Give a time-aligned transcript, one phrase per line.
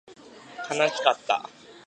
[0.67, 1.47] 悲しかった